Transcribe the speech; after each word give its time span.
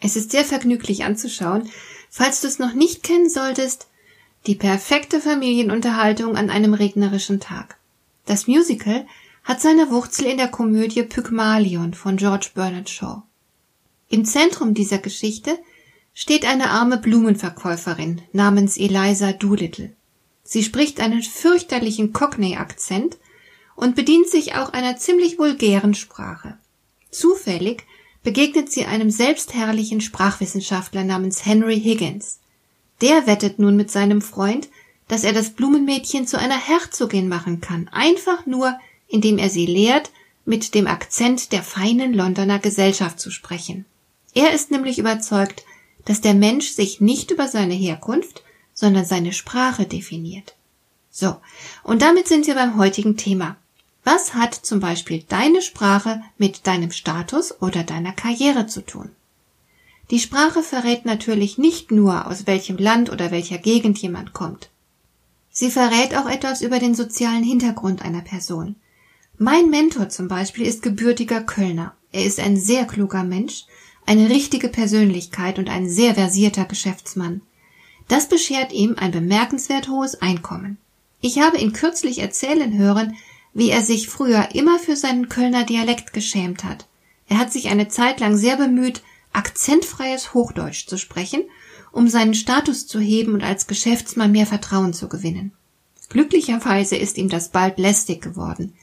Es 0.00 0.16
ist 0.16 0.30
sehr 0.30 0.44
vergnüglich 0.44 1.04
anzuschauen. 1.04 1.68
Falls 2.08 2.40
du 2.40 2.48
es 2.48 2.58
noch 2.58 2.74
nicht 2.74 3.02
kennen 3.02 3.28
solltest, 3.28 3.86
die 4.46 4.54
perfekte 4.54 5.20
Familienunterhaltung 5.20 6.36
an 6.36 6.50
einem 6.50 6.74
regnerischen 6.74 7.40
Tag. 7.40 7.78
Das 8.24 8.46
Musical 8.46 9.06
hat 9.44 9.60
seine 9.60 9.90
Wurzel 9.90 10.26
in 10.26 10.38
der 10.38 10.48
Komödie 10.48 11.02
Pygmalion 11.02 11.94
von 11.94 12.16
George 12.16 12.50
Bernard 12.54 12.88
Shaw. 12.88 13.22
Im 14.08 14.24
Zentrum 14.24 14.74
dieser 14.74 14.98
Geschichte 14.98 15.58
steht 16.14 16.44
eine 16.44 16.70
arme 16.70 16.98
Blumenverkäuferin 16.98 18.22
namens 18.32 18.76
Eliza 18.76 19.32
Doolittle. 19.32 19.94
Sie 20.42 20.64
spricht 20.64 21.00
einen 21.00 21.22
fürchterlichen 21.22 22.12
Cockney-Akzent 22.12 23.18
und 23.76 23.94
bedient 23.94 24.28
sich 24.28 24.54
auch 24.54 24.72
einer 24.72 24.96
ziemlich 24.96 25.38
vulgären 25.38 25.94
Sprache. 25.94 26.58
Zufällig 27.10 27.84
begegnet 28.22 28.70
sie 28.70 28.84
einem 28.84 29.10
selbstherrlichen 29.10 30.00
Sprachwissenschaftler 30.00 31.04
namens 31.04 31.44
Henry 31.46 31.80
Higgins. 31.80 32.40
Der 33.00 33.26
wettet 33.26 33.58
nun 33.58 33.76
mit 33.76 33.90
seinem 33.90 34.20
Freund, 34.20 34.68
dass 35.08 35.24
er 35.24 35.32
das 35.32 35.50
Blumenmädchen 35.50 36.26
zu 36.26 36.38
einer 36.38 36.58
Herzogin 36.58 37.28
machen 37.28 37.60
kann, 37.60 37.88
einfach 37.88 38.46
nur, 38.46 38.78
indem 39.08 39.38
er 39.38 39.50
sie 39.50 39.66
lehrt, 39.66 40.10
mit 40.44 40.74
dem 40.74 40.86
Akzent 40.86 41.52
der 41.52 41.62
feinen 41.62 42.14
Londoner 42.14 42.58
Gesellschaft 42.58 43.20
zu 43.20 43.30
sprechen. 43.30 43.86
Er 44.34 44.52
ist 44.52 44.70
nämlich 44.70 44.98
überzeugt, 44.98 45.64
dass 46.04 46.20
der 46.20 46.34
Mensch 46.34 46.70
sich 46.70 47.00
nicht 47.00 47.30
über 47.30 47.48
seine 47.48 47.74
Herkunft, 47.74 48.42
sondern 48.74 49.04
seine 49.04 49.32
Sprache 49.32 49.84
definiert. 49.84 50.54
So, 51.10 51.36
und 51.82 52.02
damit 52.02 52.28
sind 52.28 52.46
wir 52.46 52.54
beim 52.54 52.78
heutigen 52.78 53.16
Thema. 53.16 53.56
Was 54.04 54.34
hat 54.34 54.54
zum 54.54 54.80
Beispiel 54.80 55.24
deine 55.28 55.62
Sprache 55.62 56.22
mit 56.38 56.66
deinem 56.66 56.90
Status 56.90 57.60
oder 57.60 57.84
deiner 57.84 58.12
Karriere 58.12 58.66
zu 58.66 58.84
tun? 58.84 59.10
Die 60.10 60.18
Sprache 60.18 60.62
verrät 60.62 61.04
natürlich 61.04 61.58
nicht 61.58 61.92
nur, 61.92 62.26
aus 62.26 62.46
welchem 62.46 62.76
Land 62.78 63.10
oder 63.10 63.30
welcher 63.30 63.58
Gegend 63.58 63.98
jemand 63.98 64.32
kommt. 64.32 64.70
Sie 65.50 65.70
verrät 65.70 66.16
auch 66.16 66.28
etwas 66.28 66.62
über 66.62 66.78
den 66.78 66.94
sozialen 66.94 67.44
Hintergrund 67.44 68.02
einer 68.02 68.22
Person. 68.22 68.76
Mein 69.38 69.70
Mentor 69.70 70.08
zum 70.08 70.28
Beispiel 70.28 70.66
ist 70.66 70.82
gebürtiger 70.82 71.42
Kölner. 71.42 71.94
Er 72.12 72.24
ist 72.24 72.40
ein 72.40 72.56
sehr 72.56 72.86
kluger 72.86 73.22
Mensch, 73.22 73.64
eine 74.06 74.28
richtige 74.28 74.68
Persönlichkeit 74.68 75.58
und 75.58 75.68
ein 75.68 75.88
sehr 75.88 76.14
versierter 76.14 76.64
Geschäftsmann. 76.64 77.42
Das 78.08 78.28
beschert 78.28 78.72
ihm 78.72 78.96
ein 78.98 79.12
bemerkenswert 79.12 79.88
hohes 79.88 80.20
Einkommen. 80.20 80.78
Ich 81.20 81.38
habe 81.38 81.58
ihn 81.58 81.72
kürzlich 81.72 82.18
erzählen 82.18 82.76
hören, 82.76 83.16
wie 83.52 83.70
er 83.70 83.82
sich 83.82 84.08
früher 84.08 84.54
immer 84.54 84.78
für 84.78 84.96
seinen 84.96 85.28
Kölner 85.28 85.64
Dialekt 85.64 86.12
geschämt 86.12 86.64
hat. 86.64 86.86
Er 87.28 87.38
hat 87.38 87.52
sich 87.52 87.68
eine 87.68 87.88
Zeit 87.88 88.20
lang 88.20 88.36
sehr 88.36 88.56
bemüht, 88.56 89.02
akzentfreies 89.32 90.34
Hochdeutsch 90.34 90.86
zu 90.86 90.98
sprechen, 90.98 91.44
um 91.92 92.08
seinen 92.08 92.34
Status 92.34 92.86
zu 92.86 93.00
heben 93.00 93.34
und 93.34 93.42
als 93.42 93.66
Geschäftsmann 93.66 94.32
mehr 94.32 94.46
Vertrauen 94.46 94.92
zu 94.92 95.08
gewinnen. 95.08 95.52
Glücklicherweise 96.08 96.96
ist 96.96 97.18
ihm 97.18 97.28
das 97.28 97.50
bald 97.50 97.78
lästig 97.78 98.20
geworden. 98.20 98.74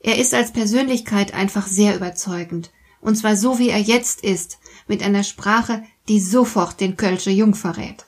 Er 0.00 0.18
ist 0.18 0.34
als 0.34 0.52
Persönlichkeit 0.52 1.34
einfach 1.34 1.66
sehr 1.66 1.96
überzeugend, 1.96 2.70
und 3.00 3.16
zwar 3.16 3.36
so 3.36 3.58
wie 3.58 3.70
er 3.70 3.80
jetzt 3.80 4.22
ist, 4.22 4.58
mit 4.86 5.02
einer 5.02 5.24
Sprache, 5.24 5.82
die 6.08 6.20
sofort 6.20 6.80
den 6.80 6.96
Kölsche 6.96 7.30
Jung 7.30 7.54
verrät. 7.54 8.06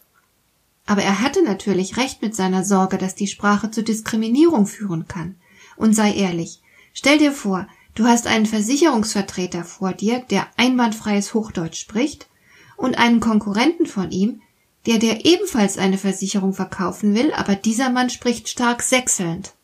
Aber 0.86 1.02
er 1.02 1.20
hatte 1.20 1.42
natürlich 1.42 1.96
recht 1.96 2.22
mit 2.22 2.34
seiner 2.34 2.64
Sorge, 2.64 2.98
dass 2.98 3.14
die 3.14 3.26
Sprache 3.28 3.70
zu 3.70 3.82
Diskriminierung 3.82 4.66
führen 4.66 5.06
kann. 5.06 5.36
Und 5.80 5.94
sei 5.94 6.12
ehrlich. 6.12 6.60
Stell 6.92 7.16
dir 7.16 7.32
vor, 7.32 7.66
du 7.94 8.04
hast 8.04 8.26
einen 8.26 8.44
Versicherungsvertreter 8.44 9.64
vor 9.64 9.94
dir, 9.94 10.20
der 10.28 10.46
einwandfreies 10.58 11.32
Hochdeutsch 11.32 11.80
spricht, 11.80 12.28
und 12.76 12.98
einen 12.98 13.20
Konkurrenten 13.20 13.86
von 13.86 14.10
ihm, 14.10 14.42
der 14.84 14.98
dir 14.98 15.24
ebenfalls 15.24 15.78
eine 15.78 15.96
Versicherung 15.96 16.52
verkaufen 16.52 17.14
will, 17.14 17.32
aber 17.32 17.54
dieser 17.54 17.88
Mann 17.88 18.10
spricht 18.10 18.50
stark 18.50 18.82
sächselnd. 18.82 19.54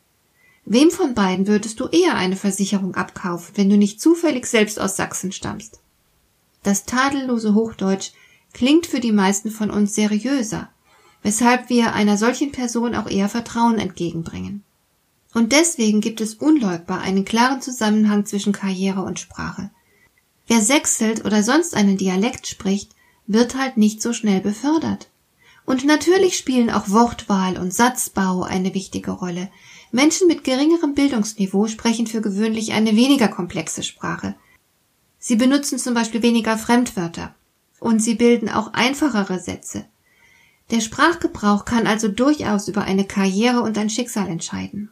Wem 0.64 0.90
von 0.90 1.14
beiden 1.14 1.46
würdest 1.46 1.80
du 1.80 1.88
eher 1.88 2.14
eine 2.14 2.36
Versicherung 2.36 2.94
abkaufen, 2.94 3.54
wenn 3.58 3.68
du 3.68 3.76
nicht 3.76 4.00
zufällig 4.00 4.46
selbst 4.46 4.80
aus 4.80 4.96
Sachsen 4.96 5.32
stammst? 5.32 5.80
Das 6.62 6.86
tadellose 6.86 7.54
Hochdeutsch 7.54 8.12
klingt 8.54 8.86
für 8.86 9.00
die 9.00 9.12
meisten 9.12 9.50
von 9.50 9.70
uns 9.70 9.94
seriöser, 9.94 10.70
weshalb 11.22 11.68
wir 11.68 11.92
einer 11.92 12.16
solchen 12.16 12.52
Person 12.52 12.94
auch 12.94 13.06
eher 13.06 13.28
Vertrauen 13.28 13.78
entgegenbringen. 13.78 14.64
Und 15.36 15.52
deswegen 15.52 16.00
gibt 16.00 16.22
es 16.22 16.32
unleugbar 16.32 17.02
einen 17.02 17.26
klaren 17.26 17.60
Zusammenhang 17.60 18.24
zwischen 18.24 18.54
Karriere 18.54 19.02
und 19.02 19.20
Sprache. 19.20 19.68
Wer 20.46 20.62
sechselt 20.62 21.26
oder 21.26 21.42
sonst 21.42 21.76
einen 21.76 21.98
Dialekt 21.98 22.46
spricht, 22.46 22.92
wird 23.26 23.54
halt 23.54 23.76
nicht 23.76 24.00
so 24.00 24.14
schnell 24.14 24.40
befördert. 24.40 25.10
Und 25.66 25.84
natürlich 25.84 26.38
spielen 26.38 26.70
auch 26.70 26.88
Wortwahl 26.88 27.58
und 27.58 27.74
Satzbau 27.74 28.44
eine 28.44 28.72
wichtige 28.72 29.10
Rolle. 29.10 29.50
Menschen 29.92 30.26
mit 30.26 30.42
geringerem 30.42 30.94
Bildungsniveau 30.94 31.66
sprechen 31.66 32.06
für 32.06 32.22
gewöhnlich 32.22 32.72
eine 32.72 32.96
weniger 32.96 33.28
komplexe 33.28 33.82
Sprache. 33.82 34.36
Sie 35.18 35.36
benutzen 35.36 35.78
zum 35.78 35.92
Beispiel 35.92 36.22
weniger 36.22 36.56
Fremdwörter. 36.56 37.34
Und 37.78 38.00
sie 38.00 38.14
bilden 38.14 38.48
auch 38.48 38.72
einfachere 38.72 39.38
Sätze. 39.38 39.84
Der 40.70 40.80
Sprachgebrauch 40.80 41.66
kann 41.66 41.86
also 41.86 42.08
durchaus 42.08 42.68
über 42.68 42.84
eine 42.84 43.04
Karriere 43.04 43.60
und 43.60 43.76
ein 43.76 43.90
Schicksal 43.90 44.28
entscheiden. 44.28 44.88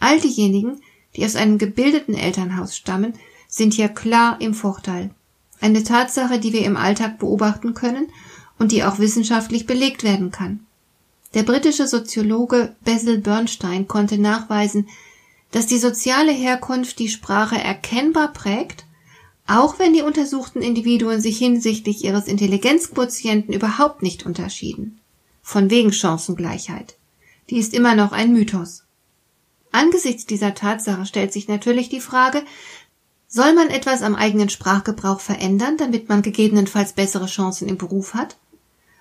All 0.00 0.18
diejenigen, 0.18 0.80
die 1.14 1.24
aus 1.24 1.36
einem 1.36 1.58
gebildeten 1.58 2.14
Elternhaus 2.14 2.76
stammen, 2.76 3.14
sind 3.46 3.74
hier 3.74 3.88
klar 3.88 4.40
im 4.40 4.54
Vorteil. 4.54 5.10
Eine 5.60 5.84
Tatsache, 5.84 6.38
die 6.40 6.52
wir 6.52 6.64
im 6.64 6.76
Alltag 6.76 7.18
beobachten 7.18 7.74
können 7.74 8.08
und 8.58 8.72
die 8.72 8.82
auch 8.82 8.98
wissenschaftlich 8.98 9.66
belegt 9.66 10.02
werden 10.02 10.30
kann. 10.30 10.66
Der 11.34 11.42
britische 11.44 11.86
Soziologe 11.86 12.74
Basil 12.84 13.18
Bernstein 13.18 13.86
konnte 13.86 14.18
nachweisen, 14.18 14.88
dass 15.52 15.66
die 15.66 15.78
soziale 15.78 16.32
Herkunft 16.32 16.98
die 16.98 17.08
Sprache 17.08 17.56
erkennbar 17.56 18.32
prägt, 18.32 18.84
auch 19.46 19.78
wenn 19.78 19.92
die 19.92 20.02
untersuchten 20.02 20.62
Individuen 20.62 21.20
sich 21.20 21.38
hinsichtlich 21.38 22.04
ihres 22.04 22.26
Intelligenzquotienten 22.26 23.52
überhaupt 23.52 24.02
nicht 24.02 24.24
unterschieden. 24.24 25.00
Von 25.42 25.70
wegen 25.70 25.92
Chancengleichheit. 25.92 26.96
Die 27.50 27.58
ist 27.58 27.74
immer 27.74 27.96
noch 27.96 28.12
ein 28.12 28.32
Mythos. 28.32 28.84
Angesichts 29.72 30.26
dieser 30.26 30.54
Tatsache 30.54 31.06
stellt 31.06 31.32
sich 31.32 31.48
natürlich 31.48 31.88
die 31.88 32.00
Frage, 32.00 32.42
soll 33.28 33.54
man 33.54 33.68
etwas 33.68 34.02
am 34.02 34.16
eigenen 34.16 34.48
Sprachgebrauch 34.48 35.20
verändern, 35.20 35.76
damit 35.76 36.08
man 36.08 36.22
gegebenenfalls 36.22 36.94
bessere 36.94 37.26
Chancen 37.26 37.68
im 37.68 37.78
Beruf 37.78 38.14
hat? 38.14 38.36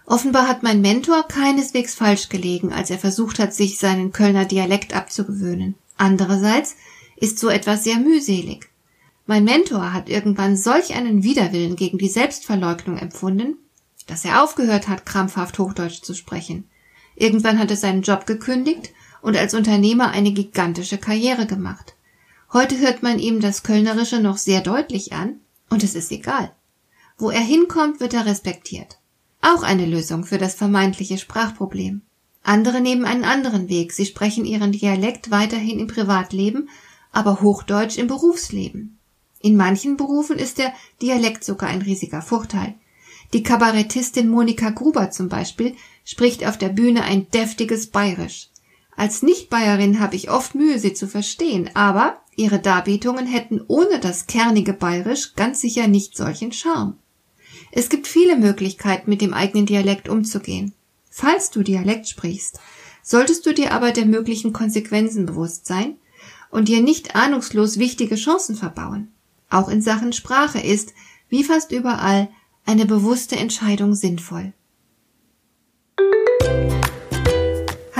Offenbar 0.05 0.47
hat 0.47 0.63
mein 0.63 0.81
Mentor 0.81 1.27
keineswegs 1.27 1.95
falsch 1.95 2.29
gelegen, 2.29 2.71
als 2.71 2.89
er 2.89 2.99
versucht 2.99 3.39
hat, 3.39 3.53
sich 3.53 3.79
seinen 3.79 4.11
Kölner 4.11 4.45
Dialekt 4.45 4.95
abzugewöhnen. 4.95 5.75
Andererseits 5.97 6.75
ist 7.15 7.39
so 7.39 7.49
etwas 7.49 7.83
sehr 7.83 7.97
mühselig. 7.97 8.69
Mein 9.25 9.43
Mentor 9.43 9.93
hat 9.93 10.09
irgendwann 10.09 10.55
solch 10.55 10.95
einen 10.95 11.23
Widerwillen 11.23 11.75
gegen 11.75 11.97
die 11.97 12.09
Selbstverleugnung 12.09 12.97
empfunden, 12.97 13.57
dass 14.07 14.25
er 14.25 14.43
aufgehört 14.43 14.87
hat, 14.87 15.05
krampfhaft 15.05 15.59
Hochdeutsch 15.59 16.01
zu 16.01 16.15
sprechen. 16.15 16.67
Irgendwann 17.15 17.59
hat 17.59 17.69
er 17.69 17.77
seinen 17.77 18.01
Job 18.01 18.25
gekündigt 18.25 18.91
und 19.21 19.37
als 19.37 19.53
Unternehmer 19.53 20.11
eine 20.11 20.31
gigantische 20.31 20.97
Karriere 20.97 21.45
gemacht. 21.45 21.95
Heute 22.51 22.77
hört 22.79 23.03
man 23.03 23.19
ihm 23.19 23.41
das 23.41 23.63
Kölnerische 23.63 24.19
noch 24.19 24.37
sehr 24.37 24.61
deutlich 24.61 25.13
an, 25.13 25.39
und 25.69 25.83
es 25.83 25.95
ist 25.95 26.11
egal. 26.11 26.51
Wo 27.17 27.29
er 27.29 27.41
hinkommt, 27.41 27.99
wird 27.99 28.13
er 28.13 28.25
respektiert. 28.25 28.97
Auch 29.41 29.63
eine 29.63 29.85
Lösung 29.85 30.23
für 30.23 30.37
das 30.37 30.55
vermeintliche 30.55 31.17
Sprachproblem. 31.17 32.01
Andere 32.43 32.81
nehmen 32.81 33.05
einen 33.05 33.25
anderen 33.25 33.69
Weg. 33.69 33.93
Sie 33.93 34.05
sprechen 34.05 34.45
ihren 34.45 34.71
Dialekt 34.71 35.29
weiterhin 35.31 35.79
im 35.79 35.87
Privatleben, 35.87 36.69
aber 37.11 37.41
Hochdeutsch 37.41 37.97
im 37.97 38.07
Berufsleben. 38.07 38.97
In 39.41 39.55
manchen 39.55 39.97
Berufen 39.97 40.37
ist 40.37 40.57
der 40.57 40.73
Dialekt 41.01 41.43
sogar 41.43 41.69
ein 41.69 41.81
riesiger 41.81 42.21
Vorteil. 42.21 42.75
Die 43.33 43.43
Kabarettistin 43.43 44.27
Monika 44.27 44.71
Gruber 44.71 45.11
zum 45.11 45.29
Beispiel 45.29 45.75
spricht 46.03 46.45
auf 46.45 46.57
der 46.57 46.69
Bühne 46.69 47.03
ein 47.03 47.29
deftiges 47.29 47.87
Bayerisch. 47.87 48.49
Als 48.99 49.21
Nicht-Bayerin 49.21 50.01
habe 50.01 50.17
ich 50.17 50.29
oft 50.29 50.55
Mühe, 50.55 50.77
sie 50.77 50.93
zu 50.93 51.07
verstehen, 51.07 51.69
aber 51.73 52.19
ihre 52.35 52.59
Darbietungen 52.59 53.27
hätten 53.27 53.61
ohne 53.65 54.01
das 54.01 54.27
kernige 54.27 54.73
Bayerisch 54.73 55.35
ganz 55.35 55.61
sicher 55.61 55.87
nicht 55.87 56.17
solchen 56.17 56.51
Charme. 56.51 56.97
Es 57.71 57.87
gibt 57.87 58.07
viele 58.07 58.35
Möglichkeiten, 58.35 59.09
mit 59.09 59.21
dem 59.21 59.33
eigenen 59.33 59.65
Dialekt 59.65 60.09
umzugehen. 60.09 60.73
Falls 61.09 61.49
du 61.49 61.63
Dialekt 61.63 62.09
sprichst, 62.09 62.59
solltest 63.01 63.45
du 63.45 63.53
dir 63.53 63.71
aber 63.71 63.91
der 63.93 64.05
möglichen 64.05 64.51
Konsequenzen 64.51 65.25
bewusst 65.25 65.65
sein 65.65 65.95
und 66.51 66.67
dir 66.67 66.81
nicht 66.81 67.15
ahnungslos 67.15 67.79
wichtige 67.79 68.15
Chancen 68.15 68.57
verbauen. 68.57 69.13
Auch 69.49 69.69
in 69.69 69.81
Sachen 69.81 70.11
Sprache 70.11 70.59
ist, 70.59 70.93
wie 71.29 71.45
fast 71.45 71.71
überall, 71.71 72.27
eine 72.65 72.85
bewusste 72.85 73.37
Entscheidung 73.37 73.95
sinnvoll. 73.95 74.51